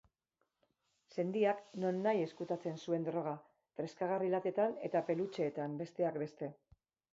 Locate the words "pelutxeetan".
5.13-5.79